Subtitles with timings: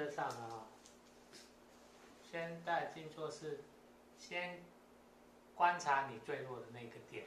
[0.00, 0.64] 则上啊，
[2.30, 3.60] 先带静坐是
[4.18, 4.62] 先
[5.54, 7.26] 观察你最弱的那个点。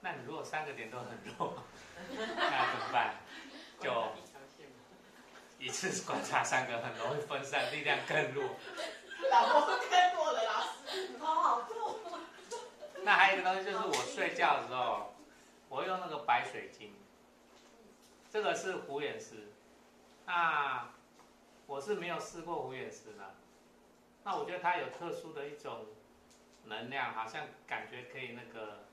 [0.00, 1.62] 那你如果三个点都很弱，
[2.08, 3.16] 那怎么办？
[3.78, 4.06] 就
[5.58, 8.56] 一次观察三个，很容易分散，力量更弱。
[9.30, 12.00] 老婆更弱了，老师，好好做。
[13.02, 15.14] 那还有一个东西就是我睡觉的时候，
[15.68, 16.94] 我用那个白水晶，
[18.30, 19.48] 这个是虎眼石。
[20.24, 20.88] 那
[21.72, 23.34] 我是没有试过虎眼石的，
[24.24, 25.86] 那我觉得它有特殊的一种
[26.64, 28.84] 能量，好像感觉可以那个，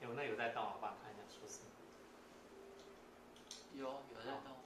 [0.00, 1.60] 有那有在动，我帮看一下，是不是
[3.74, 4.56] 有有在动，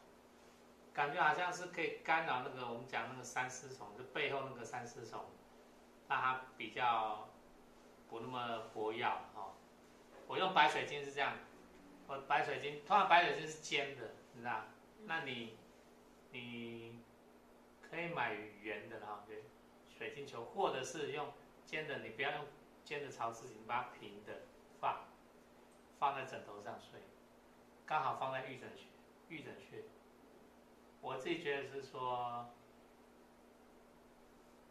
[0.95, 5.24] 感觉好像是可以干扰那个我们讲那个三丝虫，就背后那个三丝虫，
[6.08, 7.28] 让它比较
[8.08, 9.55] 不那么活跃哦。
[10.28, 11.36] 我用白水晶是这样，
[12.06, 14.62] 我白水晶，通常白水晶是尖的，你知道？
[15.06, 15.58] 那你
[16.33, 17.00] 你
[17.81, 19.45] 可以买圆的哈，对，
[19.89, 21.33] 水晶球，或者是用
[21.64, 22.47] 尖的，你不要用
[22.84, 24.42] 尖的朝自己，你把它平的
[24.81, 25.05] 放，
[25.98, 27.01] 放在枕头上睡，
[27.84, 28.84] 刚好放在玉枕穴，
[29.28, 29.84] 玉枕穴。
[31.01, 32.51] 我自己觉得是说，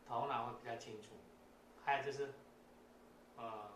[0.08, 1.10] 头脑会比较清楚，
[1.84, 2.34] 还有就是，
[3.36, 3.72] 呃，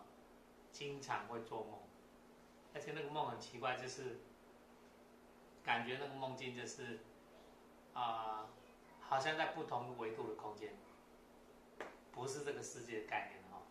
[0.72, 1.80] 经常会做梦，
[2.74, 4.20] 而且那个梦很奇怪，就是
[5.64, 7.00] 感觉那个梦境就是，
[7.94, 8.46] 啊，
[9.02, 10.74] 好像在不同维度的空间，
[12.12, 13.62] 不是这个世界的概念哈。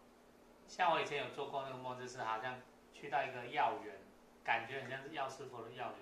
[0.69, 2.61] 像我以前有做过那个梦，就是好像
[2.93, 3.97] 去到一个药园，
[4.45, 5.99] 感觉很像是药师佛的药园。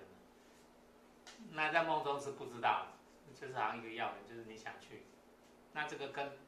[1.53, 2.89] 那在梦中是不知道，
[3.41, 5.05] 就是好像一个药园，就是你想去。
[5.73, 6.39] 那这个跟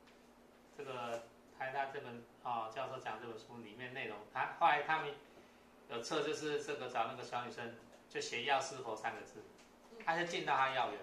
[0.76, 1.24] 这个
[1.58, 5.14] 台大这本哦教授讲这本书里面内容，他后来他们
[5.88, 7.74] 有测，就是这个找那个小女生
[8.08, 9.42] 就写“药师佛”三个字，
[10.04, 11.00] 他就进到他药园，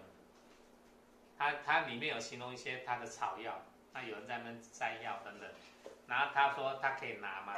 [1.40, 3.62] 他他里面有形容一些他的草药，
[3.94, 5.50] 那有人在那边摘药等等，
[6.06, 7.56] 然后他说他可以拿吗？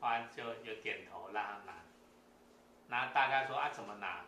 [0.00, 1.84] 后来就有点头让他拿，
[2.88, 4.24] 然后大家说啊怎么拿？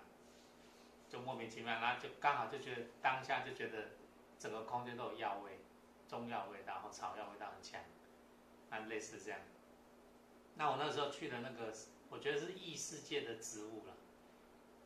[1.11, 3.89] 就莫名其妙，然后就刚好就觉得当下就觉得
[4.39, 5.59] 整个空间都有药味，
[6.09, 7.81] 中药味道和草药味道很强，
[8.71, 9.41] 那类似这样。
[10.57, 11.73] 那我那时候去的那个，
[12.09, 13.95] 我觉得是异世界的植物了。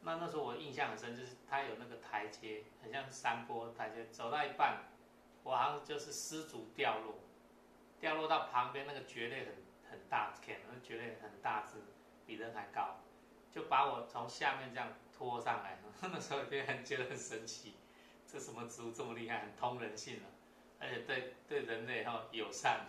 [0.02, 4.84] 那那时候我印象很深，就是它有那个台阶，很像山坡台阶，走到一半，
[5.42, 7.20] 我好像就是失足掉落，
[8.00, 9.54] 掉落到旁边那个蕨类很
[9.90, 11.78] 很大片，那蕨类很大只，
[12.26, 13.00] 比人还高，
[13.52, 14.92] 就把我从下面这样。
[15.18, 17.74] 拖上来， 那时候就很觉得很神奇，
[18.24, 20.30] 这什么植物这么厉害，很通人性啊，
[20.78, 22.86] 而且对对人类哈友善，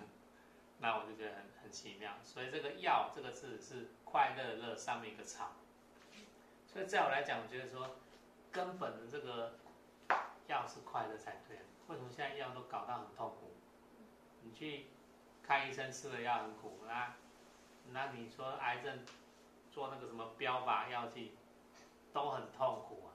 [0.78, 2.20] 那我就觉得很很奇妙。
[2.24, 5.54] 所以这个“药”这个字是快乐乐上面一个草，
[6.72, 7.96] 所以在我来讲，我觉得说
[8.52, 9.54] 根本的这个
[10.48, 11.58] 药是快乐才对。
[11.88, 13.52] 为什么现在药都搞到很痛苦？
[14.44, 14.86] 你去
[15.42, 17.16] 看医生吃的药很苦，那
[17.92, 19.00] 那你说癌症
[19.72, 21.36] 做那个什么标靶药剂？
[22.14, 23.10] 都很痛苦啊，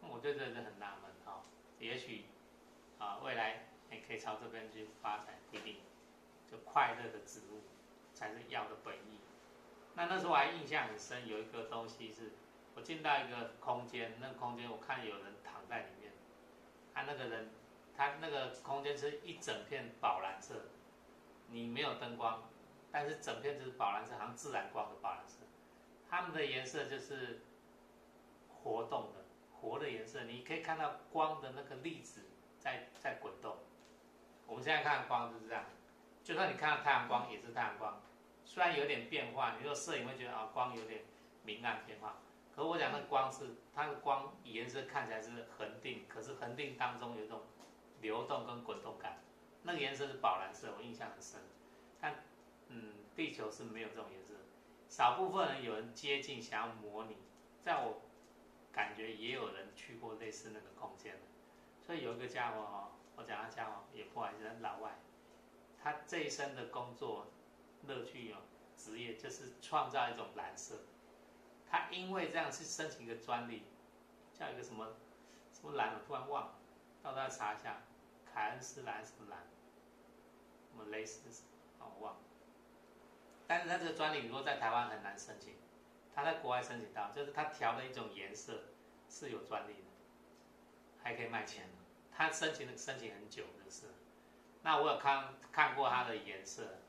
[0.00, 1.42] 我对这个很纳闷哈。
[1.78, 2.24] 也许
[2.98, 5.76] 啊，未来也可以朝这边去发展，一定。
[6.50, 7.62] 就快乐的植物
[8.12, 9.18] 才是药的本意。
[9.94, 12.30] 那那时候我还印象很深，有一个东西是，
[12.74, 16.12] 我进到一个空间，那个空间我看有人躺在里面，
[16.94, 17.50] 他那个人，
[17.96, 20.66] 他那个空间是一整片宝蓝色，
[21.48, 22.50] 你没有灯光，
[22.90, 25.38] 但是整片就是宝蓝色，好像自然光的宝蓝色。
[26.08, 27.40] 它们的颜色就是。
[28.64, 32.20] 活动的活的颜色，你可以看到光的那个粒子
[32.60, 33.56] 在在滚动。
[34.46, 35.64] 我们现在看光就是这样，
[36.22, 38.00] 就算你看到太阳光也是太阳光，
[38.44, 41.02] 虽然有点变化，你说摄影会觉得啊光有点
[41.42, 42.18] 明暗变化，
[42.54, 47.40] 可我讲那光是它的光颜色看起来是恒定，可是恒定当中有一种
[48.00, 49.18] 流动跟滚动感，
[49.62, 51.40] 那个颜色是宝蓝色，我印象很深。
[52.00, 52.24] 但
[52.68, 54.34] 嗯，地球是没有这种颜色，
[54.88, 57.16] 少部分人有人接近想要模拟，
[57.62, 58.00] 在我。
[58.74, 61.20] 感觉也有人去过类似那个空间的
[61.84, 64.98] 所以有一个家伙哈，我讲他家伙也不好意思，老外，
[65.82, 67.26] 他这一生的工作
[67.86, 68.38] 乐趣哦，
[68.74, 70.76] 职业就是创造一种蓝色。
[71.72, 73.64] 他因为这样去申请一个专利，
[74.38, 74.94] 叫一个什么
[75.50, 76.54] 什么蓝，我突然忘了，
[77.02, 77.80] 到时候查一下，
[78.30, 79.38] 凯恩斯蓝什么蓝，
[80.68, 81.40] 什么类似什
[81.80, 82.20] 么，我忘了。
[83.46, 85.54] 但是他这个专利，如果在台湾很难申请。
[86.14, 88.64] 他在国外申请到，就是他调的一种颜色
[89.08, 89.88] 是有专利的，
[91.02, 91.70] 还可以卖钱的。
[92.14, 93.86] 他申请的申请很久的是，
[94.60, 96.80] 那我有看看过它的颜色，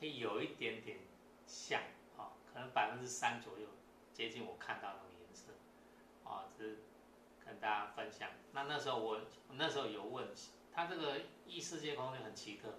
[0.00, 0.98] 会有一点点
[1.46, 1.80] 像，
[2.16, 3.68] 哦，可能百分之三左右
[4.12, 5.52] 接近我看到那个颜色，
[6.24, 6.78] 哦，是
[7.44, 8.30] 跟大家分享。
[8.52, 9.20] 那那时候我
[9.52, 10.28] 那时候有问，
[10.72, 12.78] 他这个异世界空间很奇特，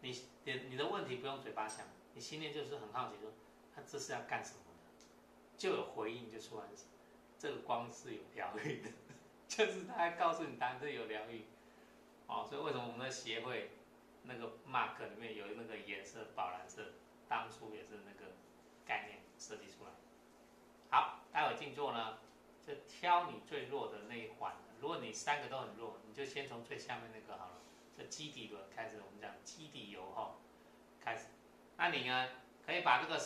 [0.00, 0.10] 你
[0.44, 3.32] 你你的问题不用嘴巴想，你心里就是很好奇说，
[3.74, 5.04] 他这是要干什么的，
[5.56, 6.64] 就有回应就出来，
[7.38, 8.90] 这个光是有疗愈的，
[9.48, 11.44] 就是他告诉你答案是有疗愈。
[12.26, 13.70] 哦，所以为什么我们的协会
[14.22, 16.92] 那个 mark 里面有那个颜色宝蓝色，
[17.28, 18.32] 当初也是那个
[18.86, 19.90] 概念设计出来。
[21.34, 22.18] 待会静坐呢，
[22.64, 24.54] 就挑你最弱的那一环。
[24.80, 27.56] 如果你三个都很弱，你就先从最下面那个好了，
[27.96, 30.36] 这基底轮开始，我们讲基底油哈，
[31.00, 31.24] 开始。
[31.76, 32.28] 那你呢，
[32.64, 33.20] 可以把这个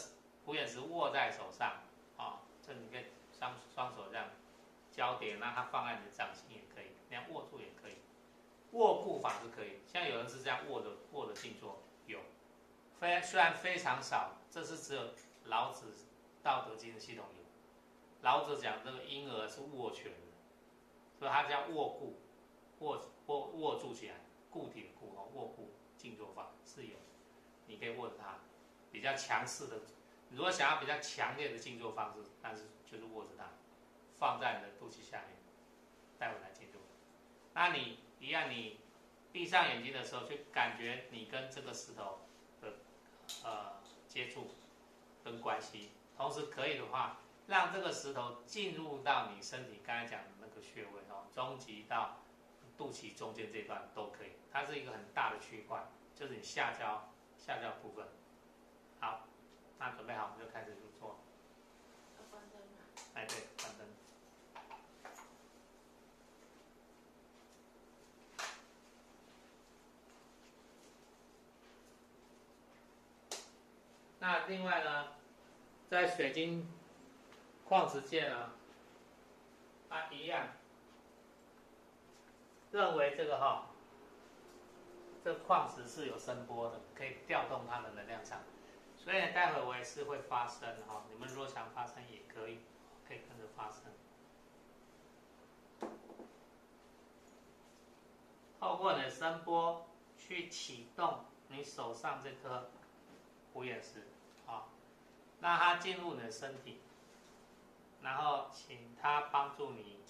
[0.47, 1.83] 虎眼石握在手上，
[2.17, 3.05] 啊，这你可以
[3.39, 4.31] 双双手这样
[4.91, 7.97] 交叠，让它放在你的掌心也可以，那样握住也可以。
[8.73, 12.21] 握步法是可以，像有人是这样握着握着静坐，有，
[12.99, 15.11] 非虽然非常少，这是只有
[15.45, 15.93] 老子
[16.43, 17.27] 《道德经》的系统。
[18.23, 22.21] 老子讲这个婴儿是握拳的，所以他叫握固，
[22.81, 24.17] 握握握住起来，
[24.51, 26.97] 固体的固哦，握固静坐法是有，
[27.67, 28.39] 你可以握着它，
[28.91, 29.81] 比较强势的，
[30.31, 33.45] 如果想要比较强烈的静坐方式，但是就是握着它，
[34.19, 35.37] 放在你的肚脐下面，
[36.19, 36.81] 待会来静坐，
[37.55, 37.99] 那你。
[38.21, 38.81] 一样，你
[39.31, 42.19] 闭上眼睛的时候，就感觉你跟这个石头
[42.61, 42.79] 的
[43.45, 43.75] 呃
[44.09, 44.49] 接触
[45.23, 52.19] 跟关系，同时可以的话，让这个石头进入到你身体刚才讲的那个穴位哦，中极到
[52.77, 55.83] 肚脐中间这段都可以，它是一个很大的区块，
[56.15, 57.09] 就是你下焦
[57.39, 58.07] 下焦部分。
[59.01, 59.27] 好，
[59.79, 61.21] 那准备好，我们就开始入座。
[62.31, 62.61] 关灯
[63.15, 63.89] 哎，对，关灯。
[74.21, 75.15] 那另外呢，
[75.89, 76.69] 在水晶
[77.69, 78.51] 矿石界呢，
[79.91, 80.49] 啊一样，
[82.73, 83.67] 认为这个哈，
[85.23, 88.41] 这矿石是有声波的，可以调动它的能量场，
[88.97, 92.61] 所以待会我也是会发声哈，你们如果想发声也可以，
[93.07, 93.83] 可以跟着发声，
[98.59, 99.87] 透过你的声波
[100.17, 102.71] 去启动你手上这颗。
[103.55, 104.07] 虎眼石，
[104.47, 104.69] 啊，
[105.41, 106.81] 让它进入你的身体，
[108.03, 110.01] 然后请他帮助你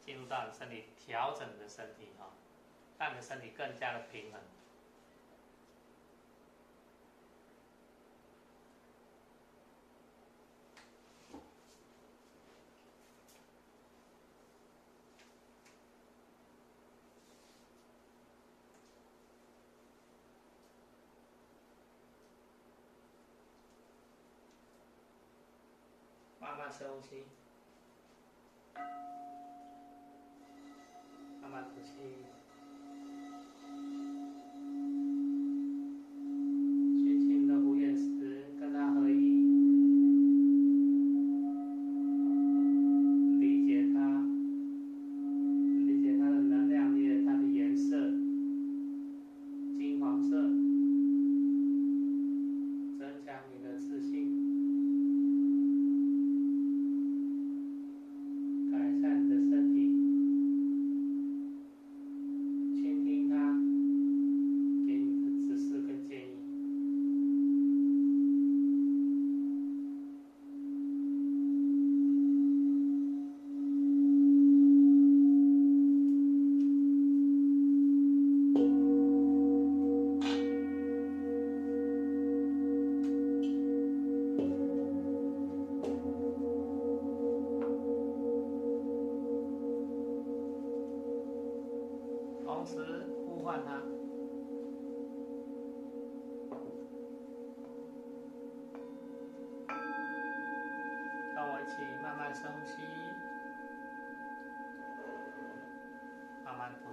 [0.00, 2.30] 进入到你身体，调整你的身体，哈，
[2.98, 4.40] 让你的身体更加的平衡。
[26.74, 27.22] 慢慢深呼吸，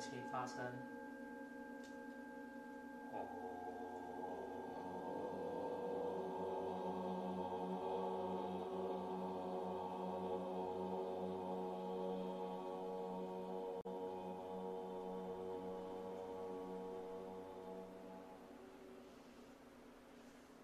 [0.01, 0.15] 慢慢吐气。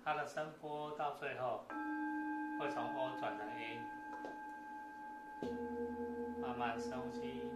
[0.04, 1.66] 它的声波到最后
[2.58, 3.78] 会从 O 转成 A，
[6.42, 7.47] 慢慢深呼吸，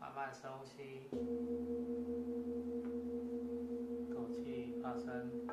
[0.00, 1.00] 慢慢深呼吸，
[4.44, 5.43] 气发声。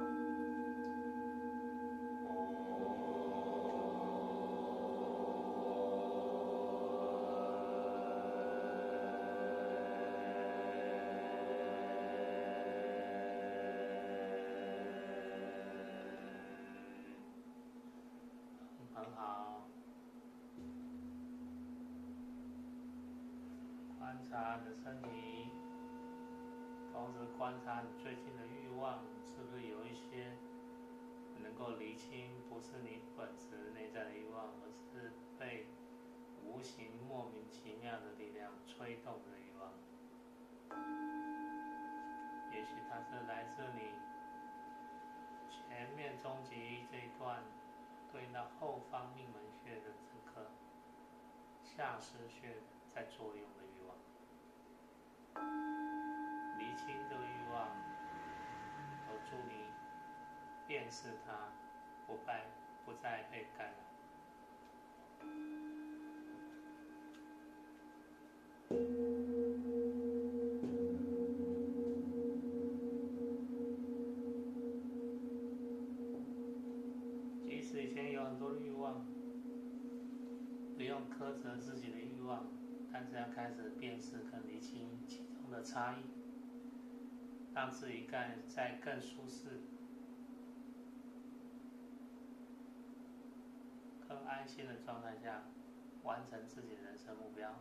[24.31, 25.49] 察你的身体，
[26.93, 30.31] 同时观察你最近的欲望是不是有一些
[31.43, 35.67] 能够厘清，不是你本质内在的欲望，而是被
[36.45, 39.73] 无形莫名其妙的力量吹动的欲望。
[42.53, 43.91] 也许它是来自你
[45.51, 47.43] 前面终极这一段
[48.13, 50.47] 对那后方命门穴的这颗
[51.61, 52.61] 下视穴
[52.95, 53.70] 在作用的。
[56.57, 57.67] 厘清这个欲望，
[59.07, 59.53] 有助你
[60.67, 61.49] 辨识它，
[62.07, 62.45] 不再
[62.85, 63.73] 不再被干扰。
[77.43, 79.05] 即使以前有很多欲望，
[80.75, 82.47] 不用苛责自己的欲望，
[82.91, 85.41] 但是要开始辨识跟理清其中。
[85.51, 86.05] 的差异，
[87.53, 88.17] 让自己更
[88.47, 89.59] 在更舒适、
[94.07, 95.43] 更安心的状态下，
[96.03, 97.53] 完成自己的人生目标。